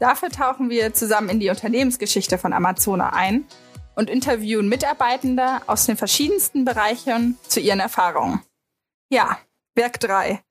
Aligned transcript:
Dafür 0.00 0.30
tauchen 0.30 0.70
wir 0.70 0.94
zusammen 0.94 1.28
in 1.28 1.40
die 1.40 1.50
Unternehmensgeschichte 1.50 2.38
von 2.38 2.54
Amazona 2.54 3.12
ein 3.12 3.46
und 3.94 4.08
interviewen 4.08 4.66
Mitarbeitende 4.66 5.60
aus 5.66 5.84
den 5.84 5.98
verschiedensten 5.98 6.64
Bereichen 6.64 7.36
zu 7.46 7.60
ihren 7.60 7.80
Erfahrungen. 7.80 8.42
Ja, 9.12 9.38
Werk 9.74 10.00
3. 10.00 10.42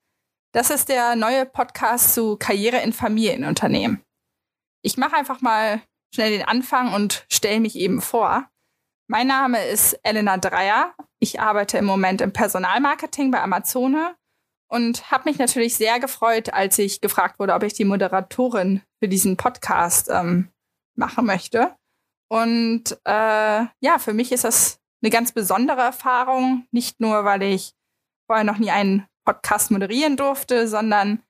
Das 0.52 0.70
ist 0.70 0.88
der 0.88 1.16
neue 1.16 1.46
Podcast 1.46 2.14
zu 2.14 2.36
Karriere 2.36 2.78
in 2.78 2.92
Familienunternehmen. 2.92 4.04
Ich 4.82 4.96
mache 4.96 5.16
einfach 5.16 5.40
mal 5.40 5.82
schnell 6.14 6.30
den 6.30 6.46
Anfang 6.46 6.94
und 6.94 7.26
stelle 7.28 7.58
mich 7.58 7.74
eben 7.74 8.00
vor. 8.00 8.48
Mein 9.08 9.26
Name 9.26 9.66
ist 9.66 9.98
Elena 10.04 10.36
Dreier. 10.36 10.94
Ich 11.18 11.40
arbeite 11.40 11.76
im 11.76 11.86
Moment 11.86 12.20
im 12.20 12.32
Personalmarketing 12.32 13.32
bei 13.32 13.42
Amazone 13.42 14.14
und 14.68 15.10
habe 15.10 15.28
mich 15.28 15.38
natürlich 15.38 15.74
sehr 15.74 15.98
gefreut, 15.98 16.52
als 16.52 16.78
ich 16.78 17.00
gefragt 17.00 17.40
wurde, 17.40 17.54
ob 17.54 17.64
ich 17.64 17.74
die 17.74 17.84
Moderatorin 17.84 18.82
für 19.00 19.08
diesen 19.08 19.36
Podcast 19.36 20.08
ähm, 20.10 20.48
machen 20.94 21.26
möchte. 21.26 21.74
Und 22.28 22.92
äh, 23.04 23.64
ja, 23.80 23.98
für 23.98 24.12
mich 24.12 24.30
ist 24.30 24.44
das 24.44 24.78
eine 25.02 25.10
ganz 25.10 25.32
besondere 25.32 25.80
Erfahrung, 25.80 26.66
nicht 26.70 27.00
nur, 27.00 27.24
weil 27.24 27.42
ich 27.42 27.72
vorher 28.26 28.44
noch 28.44 28.58
nie 28.58 28.70
einen 28.70 29.06
Podcast 29.24 29.70
moderieren 29.70 30.16
durfte, 30.16 30.68
sondern 30.68 31.22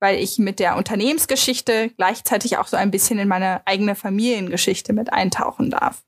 weil 0.00 0.18
ich 0.18 0.38
mit 0.38 0.58
der 0.58 0.76
Unternehmensgeschichte 0.76 1.90
gleichzeitig 1.96 2.58
auch 2.58 2.66
so 2.66 2.76
ein 2.76 2.90
bisschen 2.90 3.18
in 3.18 3.28
meine 3.28 3.64
eigene 3.66 3.94
Familiengeschichte 3.94 4.92
mit 4.92 5.12
eintauchen 5.12 5.70
darf. 5.70 6.02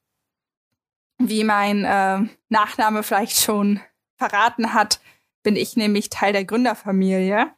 Wie 1.18 1.44
mein 1.44 1.84
äh, 1.84 2.28
Nachname 2.48 3.04
vielleicht 3.04 3.40
schon 3.40 3.80
verraten 4.18 4.74
hat, 4.74 5.00
bin 5.44 5.54
ich 5.54 5.76
nämlich 5.76 6.10
Teil 6.10 6.32
der 6.32 6.44
Gründerfamilie. 6.44 7.52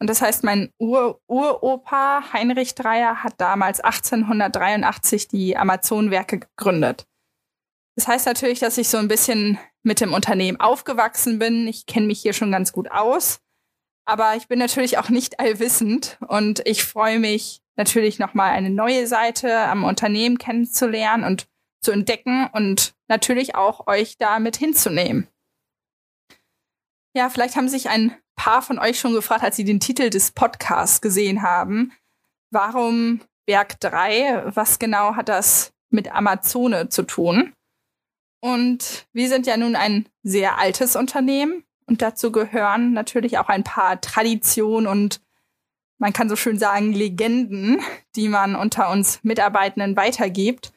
Und 0.00 0.08
das 0.08 0.22
heißt, 0.22 0.44
mein 0.44 0.72
Ur 0.78 1.20
Uropa 1.26 2.32
Heinrich 2.32 2.74
Dreier 2.74 3.22
hat 3.22 3.34
damals 3.36 3.80
1883 3.80 5.28
die 5.28 5.56
Amazonwerke 5.56 6.38
gegründet. 6.40 7.06
Das 7.96 8.08
heißt 8.08 8.24
natürlich, 8.24 8.60
dass 8.60 8.78
ich 8.78 8.88
so 8.88 8.96
ein 8.96 9.08
bisschen 9.08 9.58
mit 9.82 10.00
dem 10.00 10.14
Unternehmen 10.14 10.58
aufgewachsen 10.58 11.38
bin. 11.38 11.68
Ich 11.68 11.84
kenne 11.84 12.06
mich 12.06 12.22
hier 12.22 12.32
schon 12.32 12.50
ganz 12.50 12.72
gut 12.72 12.90
aus. 12.90 13.40
Aber 14.06 14.36
ich 14.36 14.48
bin 14.48 14.58
natürlich 14.58 14.96
auch 14.96 15.10
nicht 15.10 15.38
allwissend 15.38 16.18
und 16.26 16.66
ich 16.66 16.82
freue 16.82 17.18
mich 17.18 17.60
natürlich 17.76 18.18
nochmal 18.18 18.52
eine 18.52 18.70
neue 18.70 19.06
Seite 19.06 19.58
am 19.58 19.84
Unternehmen 19.84 20.38
kennenzulernen 20.38 21.24
und 21.24 21.46
zu 21.82 21.92
entdecken 21.92 22.48
und 22.52 22.94
natürlich 23.08 23.54
auch 23.54 23.86
euch 23.86 24.16
da 24.16 24.38
mit 24.38 24.56
hinzunehmen. 24.56 25.28
Ja, 27.14 27.28
vielleicht 27.28 27.56
haben 27.56 27.68
sich 27.68 27.88
ein 27.88 28.16
paar 28.40 28.62
von 28.62 28.78
euch 28.78 28.98
schon 28.98 29.12
gefragt, 29.12 29.44
als 29.44 29.56
sie 29.56 29.64
den 29.64 29.80
Titel 29.80 30.08
des 30.08 30.30
Podcasts 30.30 31.02
gesehen 31.02 31.42
haben, 31.42 31.92
warum 32.50 33.20
Werk 33.46 33.78
3? 33.80 34.54
Was 34.54 34.78
genau 34.78 35.14
hat 35.14 35.28
das 35.28 35.74
mit 35.90 36.10
Amazone 36.10 36.88
zu 36.88 37.02
tun? 37.02 37.52
Und 38.40 39.06
wir 39.12 39.28
sind 39.28 39.46
ja 39.46 39.58
nun 39.58 39.76
ein 39.76 40.08
sehr 40.22 40.58
altes 40.58 40.96
Unternehmen 40.96 41.64
und 41.86 42.00
dazu 42.00 42.32
gehören 42.32 42.94
natürlich 42.94 43.36
auch 43.36 43.50
ein 43.50 43.62
paar 43.62 44.00
Traditionen 44.00 44.86
und 44.86 45.20
man 45.98 46.14
kann 46.14 46.30
so 46.30 46.36
schön 46.36 46.58
sagen 46.58 46.94
Legenden, 46.94 47.82
die 48.16 48.30
man 48.30 48.56
unter 48.56 48.90
uns 48.90 49.22
Mitarbeitenden 49.22 49.96
weitergibt. 49.96 50.72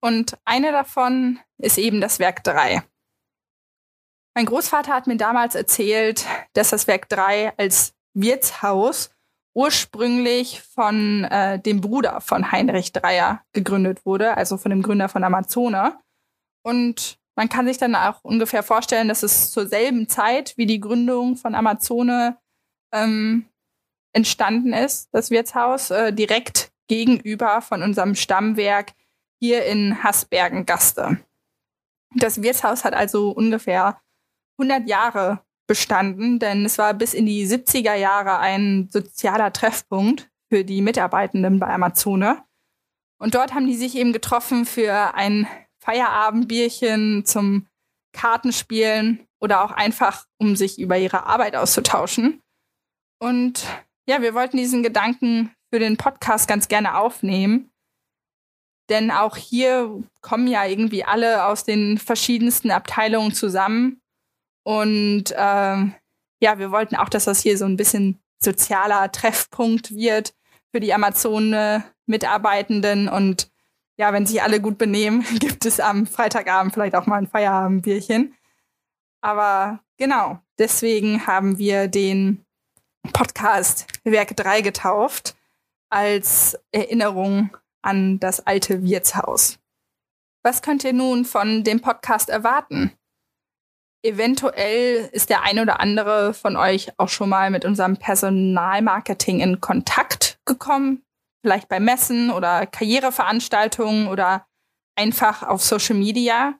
Und 0.00 0.38
eine 0.44 0.72
davon 0.72 1.38
ist 1.58 1.78
eben 1.78 2.00
das 2.00 2.18
Werk 2.18 2.42
3. 2.42 2.82
Mein 4.36 4.44
Großvater 4.44 4.92
hat 4.92 5.06
mir 5.06 5.16
damals 5.16 5.54
erzählt, 5.54 6.26
dass 6.52 6.68
das 6.68 6.86
Werk 6.86 7.08
3 7.08 7.54
als 7.56 7.94
Wirtshaus 8.12 9.08
ursprünglich 9.54 10.60
von 10.60 11.24
äh, 11.24 11.58
dem 11.58 11.80
Bruder 11.80 12.20
von 12.20 12.52
Heinrich 12.52 12.92
Dreier 12.92 13.42
gegründet 13.54 14.04
wurde, 14.04 14.36
also 14.36 14.58
von 14.58 14.68
dem 14.68 14.82
Gründer 14.82 15.08
von 15.08 15.24
Amazone. 15.24 15.98
Und 16.62 17.18
man 17.34 17.48
kann 17.48 17.66
sich 17.66 17.78
dann 17.78 17.94
auch 17.94 18.22
ungefähr 18.24 18.62
vorstellen, 18.62 19.08
dass 19.08 19.22
es 19.22 19.52
zur 19.52 19.68
selben 19.68 20.06
Zeit 20.06 20.52
wie 20.58 20.66
die 20.66 20.80
Gründung 20.80 21.36
von 21.36 21.54
Amazone 21.54 22.36
ähm, 22.92 23.46
entstanden 24.12 24.74
ist, 24.74 25.08
das 25.12 25.30
Wirtshaus, 25.30 25.90
äh, 25.90 26.12
direkt 26.12 26.72
gegenüber 26.88 27.62
von 27.62 27.82
unserem 27.82 28.14
Stammwerk 28.14 28.92
hier 29.40 29.64
in 29.64 30.02
Hasbergen-Gaste. 30.04 31.24
Das 32.14 32.42
Wirtshaus 32.42 32.84
hat 32.84 32.92
also 32.92 33.30
ungefähr 33.30 33.98
100 34.58 34.88
Jahre 34.88 35.40
bestanden, 35.66 36.38
denn 36.38 36.64
es 36.64 36.78
war 36.78 36.94
bis 36.94 37.14
in 37.14 37.26
die 37.26 37.46
70er 37.46 37.94
Jahre 37.94 38.38
ein 38.38 38.88
sozialer 38.90 39.52
Treffpunkt 39.52 40.30
für 40.48 40.64
die 40.64 40.80
Mitarbeitenden 40.80 41.58
bei 41.58 41.68
Amazone. 41.68 42.44
Und 43.18 43.34
dort 43.34 43.54
haben 43.54 43.66
die 43.66 43.76
sich 43.76 43.96
eben 43.96 44.12
getroffen 44.12 44.64
für 44.64 45.14
ein 45.14 45.48
Feierabendbierchen 45.78 47.24
zum 47.24 47.66
Kartenspielen 48.12 49.26
oder 49.40 49.64
auch 49.64 49.70
einfach, 49.70 50.26
um 50.38 50.56
sich 50.56 50.78
über 50.78 50.98
ihre 50.98 51.26
Arbeit 51.26 51.56
auszutauschen. 51.56 52.42
Und 53.18 53.64
ja, 54.08 54.22
wir 54.22 54.34
wollten 54.34 54.56
diesen 54.56 54.82
Gedanken 54.82 55.52
für 55.70 55.78
den 55.78 55.96
Podcast 55.96 56.48
ganz 56.48 56.68
gerne 56.68 56.96
aufnehmen. 56.96 57.70
Denn 58.88 59.10
auch 59.10 59.36
hier 59.36 60.02
kommen 60.20 60.46
ja 60.46 60.64
irgendwie 60.64 61.04
alle 61.04 61.46
aus 61.46 61.64
den 61.64 61.98
verschiedensten 61.98 62.70
Abteilungen 62.70 63.32
zusammen 63.32 64.00
und 64.66 65.32
ähm, 65.36 65.94
ja, 66.40 66.58
wir 66.58 66.72
wollten 66.72 66.96
auch, 66.96 67.08
dass 67.08 67.26
das 67.26 67.40
hier 67.40 67.56
so 67.56 67.66
ein 67.66 67.76
bisschen 67.76 68.20
sozialer 68.42 69.12
Treffpunkt 69.12 69.94
wird 69.94 70.34
für 70.72 70.80
die 70.80 70.92
Amazone-Mitarbeitenden. 70.92 73.08
Und 73.08 73.48
ja, 73.96 74.12
wenn 74.12 74.26
sich 74.26 74.42
alle 74.42 74.60
gut 74.60 74.76
benehmen, 74.76 75.24
gibt 75.38 75.66
es 75.66 75.78
am 75.78 76.08
Freitagabend 76.08 76.74
vielleicht 76.74 76.96
auch 76.96 77.06
mal 77.06 77.18
ein 77.18 77.28
Feierabendbierchen. 77.28 78.34
Aber 79.20 79.78
genau, 79.98 80.40
deswegen 80.58 81.28
haben 81.28 81.58
wir 81.58 81.86
den 81.86 82.44
Podcast 83.12 83.86
Werk 84.02 84.36
3 84.36 84.62
getauft 84.62 85.36
als 85.90 86.58
Erinnerung 86.72 87.56
an 87.82 88.18
das 88.18 88.44
alte 88.44 88.82
Wirtshaus. 88.82 89.60
Was 90.42 90.60
könnt 90.60 90.82
ihr 90.82 90.92
nun 90.92 91.24
von 91.24 91.62
dem 91.62 91.80
Podcast 91.80 92.30
erwarten? 92.30 92.90
Eventuell 94.06 95.08
ist 95.12 95.30
der 95.30 95.42
ein 95.42 95.58
oder 95.58 95.80
andere 95.80 96.32
von 96.32 96.56
euch 96.56 96.92
auch 96.96 97.08
schon 97.08 97.28
mal 97.28 97.50
mit 97.50 97.64
unserem 97.64 97.96
Personalmarketing 97.96 99.40
in 99.40 99.60
Kontakt 99.60 100.38
gekommen. 100.44 101.02
Vielleicht 101.42 101.68
bei 101.68 101.80
Messen 101.80 102.30
oder 102.30 102.66
Karriereveranstaltungen 102.66 104.06
oder 104.06 104.46
einfach 104.96 105.42
auf 105.42 105.60
Social 105.60 105.96
Media. 105.96 106.54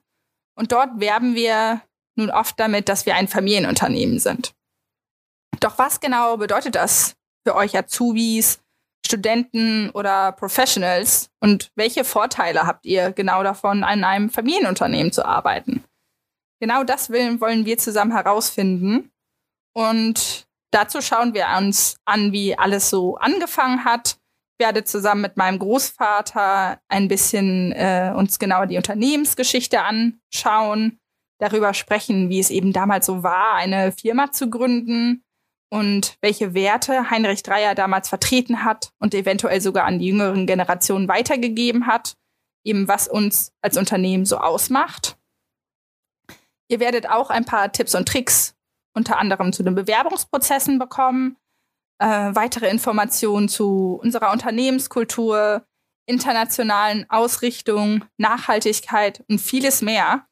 Und 0.59 0.73
dort 0.73 0.99
werben 0.99 1.35
wir 1.35 1.81
nun 2.17 2.29
oft 2.31 2.59
damit, 2.59 2.89
dass 2.89 3.05
wir 3.05 3.15
ein 3.15 3.29
Familienunternehmen 3.29 4.19
sind. 4.19 4.53
Doch 5.61 5.77
was 5.77 6.01
genau 6.01 6.35
bedeutet 6.35 6.75
das 6.75 7.15
für 7.47 7.55
euch 7.55 7.77
Azubis, 7.77 8.59
Studenten 9.05 9.89
oder 9.91 10.33
Professionals? 10.33 11.29
Und 11.39 11.71
welche 11.75 12.03
Vorteile 12.03 12.67
habt 12.67 12.85
ihr 12.85 13.13
genau 13.13 13.41
davon, 13.41 13.85
an 13.85 14.03
einem 14.03 14.29
Familienunternehmen 14.29 15.13
zu 15.13 15.25
arbeiten? 15.25 15.85
Genau 16.59 16.83
das 16.83 17.09
wollen 17.09 17.65
wir 17.65 17.77
zusammen 17.77 18.11
herausfinden. 18.11 19.11
Und 19.75 20.47
dazu 20.71 21.01
schauen 21.01 21.33
wir 21.33 21.47
uns 21.57 21.97
an, 22.05 22.31
wie 22.31 22.57
alles 22.57 22.89
so 22.89 23.17
angefangen 23.17 23.85
hat. 23.85 24.17
Ich 24.59 24.65
werde 24.65 24.83
zusammen 24.83 25.21
mit 25.21 25.37
meinem 25.37 25.59
Großvater 25.59 26.79
ein 26.87 27.07
bisschen 27.07 27.71
äh, 27.73 28.11
uns 28.15 28.39
genauer 28.39 28.65
die 28.65 28.77
Unternehmensgeschichte 28.77 29.81
anschauen, 29.81 30.99
darüber 31.39 31.75
sprechen, 31.75 32.29
wie 32.29 32.39
es 32.39 32.49
eben 32.49 32.73
damals 32.73 33.05
so 33.05 33.21
war, 33.21 33.53
eine 33.53 33.91
Firma 33.91 34.31
zu 34.31 34.49
gründen 34.49 35.23
und 35.69 36.17
welche 36.21 36.53
Werte 36.53 37.11
Heinrich 37.11 37.43
Dreier 37.43 37.75
damals 37.75 38.09
vertreten 38.09 38.63
hat 38.63 38.93
und 38.99 39.13
eventuell 39.13 39.61
sogar 39.61 39.85
an 39.85 39.99
die 39.99 40.07
jüngeren 40.07 40.47
Generationen 40.47 41.07
weitergegeben 41.07 41.85
hat, 41.85 42.15
eben 42.63 42.87
was 42.87 43.07
uns 43.07 43.51
als 43.61 43.77
Unternehmen 43.77 44.25
so 44.25 44.37
ausmacht. 44.37 45.16
Ihr 46.69 46.79
werdet 46.79 47.09
auch 47.09 47.29
ein 47.29 47.45
paar 47.45 47.71
Tipps 47.71 47.95
und 47.95 48.07
Tricks 48.07 48.55
unter 48.97 49.19
anderem 49.19 49.53
zu 49.53 49.63
den 49.63 49.75
Bewerbungsprozessen 49.75 50.79
bekommen, 50.79 51.37
äh, 51.99 52.07
weitere 52.07 52.67
Informationen 52.69 53.47
zu 53.47 53.99
unserer 54.01 54.31
Unternehmenskultur, 54.31 55.65
internationalen 56.07 57.09
Ausrichtung, 57.09 58.03
Nachhaltigkeit 58.17 59.23
und 59.29 59.39
vieles 59.39 59.81
mehr. 59.81 60.25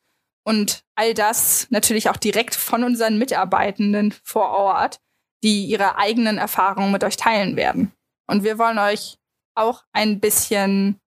Und 0.48 0.84
all 0.96 1.14
das 1.14 1.68
natürlich 1.70 2.10
auch 2.10 2.18
direkt 2.18 2.56
von 2.56 2.84
unseren 2.84 3.18
Mitarbeitenden 3.18 4.14
vor 4.24 4.50
Ort, 4.50 5.00
die 5.44 5.66
ihre 5.66 5.98
eigenen 5.98 6.38
Erfahrungen 6.38 6.92
mit 6.92 7.04
euch 7.04 7.18
teilen 7.18 7.56
werden. 7.56 7.92
Und 8.28 8.44
wir 8.44 8.58
wollen 8.58 8.80
euch 8.80 9.18
auch 9.56 9.84
ein 9.94 10.20
bisschen 10.20 11.00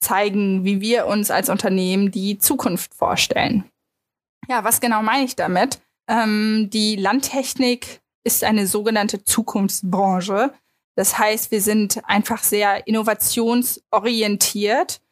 zeigen, 0.00 0.64
wie 0.64 0.80
wir 0.80 1.06
uns 1.06 1.30
als 1.30 1.48
Unternehmen 1.48 2.10
die 2.10 2.38
Zukunft 2.38 2.94
vorstellen. 2.94 3.64
Ja, 4.48 4.64
was 4.64 4.80
genau 4.80 5.02
meine 5.02 5.24
ich 5.24 5.36
damit? 5.36 5.80
Ähm, 6.08 6.70
die 6.72 6.96
Landtechnik 6.96 8.00
ist 8.24 8.42
eine 8.44 8.66
sogenannte 8.66 9.22
Zukunftsbranche. 9.24 10.54
Das 10.96 11.18
heißt, 11.18 11.50
wir 11.50 11.60
sind 11.60 12.00
einfach 12.04 12.42
sehr 12.42 12.86
innovationsorientiert 12.86 15.02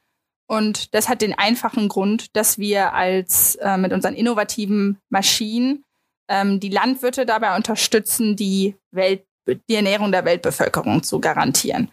und 0.49 0.95
das 0.95 1.09
hat 1.09 1.23
den 1.23 1.35
einfachen 1.35 1.89
Grund, 1.89 2.37
dass 2.37 2.59
wir 2.59 2.93
als 2.95 3.57
äh, 3.57 3.77
mit 3.77 3.93
unseren 3.93 4.15
innovativen 4.15 4.99
Maschinen 5.11 5.85
ähm, 6.29 6.61
die 6.61 6.71
Landwirte 6.71 7.27
dabei 7.27 7.57
unterstützen, 7.57 8.37
die 8.37 8.77
Welt, 8.91 9.27
die 9.69 9.75
Ernährung 9.75 10.13
der 10.13 10.25
Weltbevölkerung 10.25 11.03
zu 11.03 11.21
garantieren. 11.21 11.91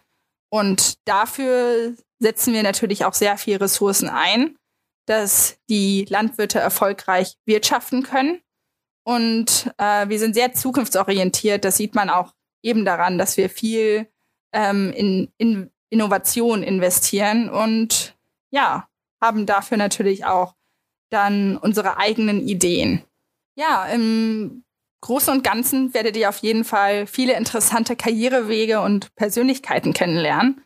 Und 0.50 0.94
dafür 1.06 1.96
setzen 2.20 2.54
wir 2.54 2.64
natürlich 2.64 3.06
auch 3.06 3.14
sehr 3.14 3.38
viel 3.38 3.58
Ressourcen 3.58 4.10
ein, 4.10 4.56
dass 5.06 5.58
die 5.70 6.06
Landwirte 6.10 6.60
erfolgreich 6.60 7.38
wirtschaften 7.46 8.04
können. 8.04 8.42
Und 9.04 9.74
äh, 9.78 10.08
wir 10.08 10.20
sind 10.20 10.34
sehr 10.34 10.54
zukunftsorientiert. 10.54 11.66
Das 11.66 11.78
sieht 11.78 11.96
man 11.96 12.10
auch 12.10 12.34
eben 12.62 12.86
daran, 12.86 13.18
dass 13.18 13.38
wir 13.38 13.50
viel 13.50 14.08
ähm, 14.54 14.94
in, 14.94 15.32
in 15.38 15.72
Innovation 15.90 16.64
investieren 16.64 17.50
und 17.50 18.16
ja, 18.50 18.88
haben 19.22 19.46
dafür 19.46 19.78
natürlich 19.78 20.26
auch 20.26 20.56
dann 21.10 21.58
unsere 21.58 21.98
eigenen 21.98 22.48
Ideen. 22.48 23.04
Ja, 23.56 23.86
im 23.86 24.64
Großen 25.02 25.34
und 25.34 25.44
Ganzen 25.44 25.94
werdet 25.94 26.18
ihr 26.18 26.30
auf 26.30 26.38
jeden 26.38 26.64
Fall 26.64 27.06
viele 27.06 27.38
interessante 27.38 27.96
Karrierewege 27.96 28.80
und 28.82 29.14
Persönlichkeiten 29.16 29.94
kennenlernen 29.94 30.64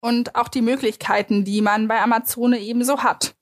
und 0.00 0.36
auch 0.36 0.48
die 0.48 0.62
Möglichkeiten, 0.62 1.44
die 1.44 1.62
man 1.62 1.88
bei 1.88 2.00
Amazone 2.00 2.60
ebenso 2.60 3.02
hat. 3.02 3.34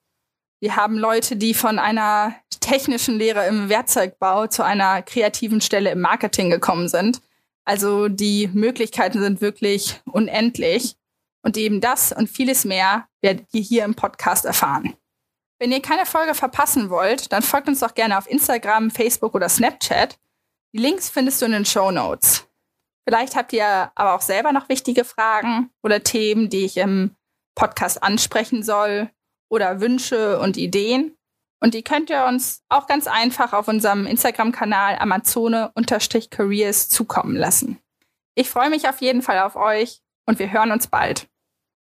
Wir 0.63 0.77
haben 0.77 0.99
Leute, 0.99 1.37
die 1.37 1.55
von 1.55 1.79
einer 1.79 2.35
technischen 2.61 3.17
Lehre 3.17 3.47
im 3.47 3.71
Werkzeugbau 3.71 4.47
zu 4.47 4.63
einer 4.63 5.01
kreativen 5.01 5.63
Stelle 5.63 5.91
im 5.91 6.03
Marketing 6.03 6.51
gekommen 6.51 6.89
sind. 6.89 7.23
Also 7.65 8.09
die 8.09 8.49
Möglichkeiten 8.53 9.21
sind 9.21 9.41
wirklich 9.41 10.03
unendlich. 10.05 10.97
Und 11.43 11.57
eben 11.57 11.81
das 11.81 12.13
und 12.13 12.29
vieles 12.29 12.67
mehr 12.67 13.09
werdet 13.23 13.47
ihr 13.53 13.63
hier 13.63 13.85
im 13.87 13.95
Podcast 13.95 14.45
erfahren. 14.45 14.95
Wenn 15.59 15.73
ihr 15.73 15.81
keine 15.81 16.05
Folge 16.05 16.35
verpassen 16.35 16.91
wollt, 16.91 17.33
dann 17.33 17.43
folgt 17.43 17.69
uns 17.69 17.81
doch 17.81 17.95
gerne 17.95 18.19
auf 18.19 18.29
Instagram, 18.31 18.91
Facebook 18.91 19.35
oder 19.35 19.49
Snapchat. 19.49 20.19
Die 20.75 20.79
Links 20.79 21.09
findest 21.09 21.41
du 21.41 21.47
in 21.47 21.53
den 21.53 21.65
Show 21.65 21.91
Notes. 21.91 22.47
Vielleicht 23.09 23.35
habt 23.35 23.55
ihr 23.55 23.91
aber 23.95 24.15
auch 24.15 24.21
selber 24.21 24.53
noch 24.53 24.69
wichtige 24.69 25.05
Fragen 25.05 25.71
oder 25.83 26.03
Themen, 26.03 26.51
die 26.51 26.67
ich 26.67 26.77
im 26.77 27.17
Podcast 27.55 28.03
ansprechen 28.03 28.63
soll 28.63 29.11
oder 29.51 29.81
Wünsche 29.81 30.39
und 30.41 30.57
Ideen. 30.57 31.15
Und 31.63 31.75
die 31.75 31.83
könnt 31.83 32.09
ihr 32.09 32.25
uns 32.25 32.63
auch 32.71 32.87
ganz 32.87 33.07
einfach 33.07 33.53
auf 33.53 33.69
unserem 33.69 34.07
Instagram-Kanal 34.07 34.97
Amazone-Careers 34.99 36.89
zukommen 36.89 37.37
lassen. 37.37 37.79
Ich 38.35 38.49
freue 38.49 38.71
mich 38.71 38.89
auf 38.89 39.03
jeden 39.03 39.21
Fall 39.21 39.41
auf 39.41 39.57
euch 39.57 40.01
und 40.27 40.39
wir 40.39 40.51
hören 40.51 40.73
uns 40.73 40.87
bald. 40.87 41.29